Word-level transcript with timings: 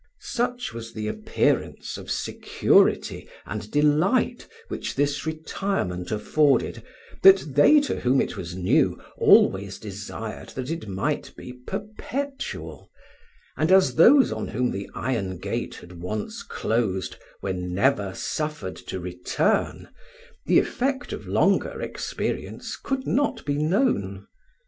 Such 0.19 0.73
was 0.73 0.93
the 0.95 1.07
appearance 1.07 1.95
of 1.95 2.09
security 2.09 3.29
and 3.45 3.69
delight 3.69 4.47
which 4.67 4.95
this 4.95 5.27
retirement 5.27 6.11
afforded, 6.11 6.81
that 7.21 7.53
they 7.53 7.79
to 7.81 7.99
whom 7.99 8.19
it 8.19 8.35
was 8.35 8.55
new 8.55 8.99
always 9.15 9.77
desired 9.77 10.49
that 10.55 10.71
it 10.71 10.87
might 10.87 11.31
be 11.35 11.53
perpetual; 11.53 12.89
and 13.55 13.71
as 13.71 13.93
those 13.93 14.31
on 14.31 14.47
whom 14.47 14.71
the 14.71 14.89
iron 14.95 15.37
gate 15.37 15.75
had 15.75 15.91
once 15.93 16.41
closed 16.41 17.17
were 17.43 17.53
never 17.53 18.15
suffered 18.15 18.77
to 18.77 18.99
return, 18.99 19.87
the 20.47 20.57
effect 20.57 21.13
of 21.13 21.27
longer 21.27 21.79
experience 21.79 22.75
could 22.75 23.05
not 23.05 23.45
be 23.45 23.53
known. 23.59 24.25